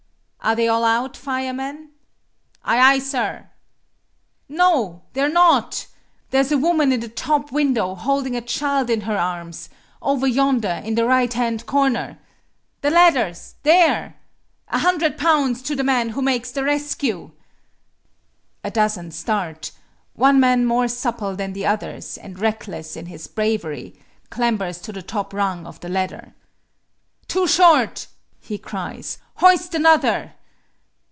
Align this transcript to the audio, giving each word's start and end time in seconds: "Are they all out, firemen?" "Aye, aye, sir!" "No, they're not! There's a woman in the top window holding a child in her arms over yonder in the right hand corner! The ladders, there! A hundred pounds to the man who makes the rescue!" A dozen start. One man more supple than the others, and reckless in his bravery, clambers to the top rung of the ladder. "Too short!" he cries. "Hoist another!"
"Are 0.43 0.55
they 0.55 0.67
all 0.67 0.83
out, 0.83 1.15
firemen?" 1.15 1.91
"Aye, 2.63 2.79
aye, 2.79 2.97
sir!" 2.97 3.47
"No, 4.49 5.03
they're 5.13 5.29
not! 5.31 5.85
There's 6.31 6.51
a 6.51 6.57
woman 6.57 6.91
in 6.91 6.99
the 6.99 7.07
top 7.09 7.51
window 7.51 7.93
holding 7.93 8.35
a 8.35 8.41
child 8.41 8.89
in 8.89 9.01
her 9.01 9.15
arms 9.15 9.69
over 10.01 10.25
yonder 10.25 10.81
in 10.83 10.95
the 10.95 11.05
right 11.05 11.31
hand 11.31 11.67
corner! 11.67 12.17
The 12.81 12.89
ladders, 12.89 13.53
there! 13.61 14.15
A 14.69 14.79
hundred 14.79 15.15
pounds 15.15 15.61
to 15.61 15.75
the 15.75 15.83
man 15.83 16.09
who 16.09 16.23
makes 16.23 16.49
the 16.49 16.63
rescue!" 16.63 17.29
A 18.63 18.71
dozen 18.71 19.11
start. 19.11 19.71
One 20.15 20.39
man 20.39 20.65
more 20.65 20.87
supple 20.87 21.35
than 21.35 21.53
the 21.53 21.67
others, 21.67 22.17
and 22.17 22.39
reckless 22.39 22.97
in 22.97 23.05
his 23.05 23.27
bravery, 23.27 23.93
clambers 24.31 24.81
to 24.81 24.91
the 24.91 25.03
top 25.03 25.35
rung 25.35 25.67
of 25.67 25.79
the 25.81 25.89
ladder. 25.89 26.33
"Too 27.27 27.45
short!" 27.45 28.07
he 28.43 28.57
cries. 28.57 29.19
"Hoist 29.35 29.73
another!" 29.75 30.33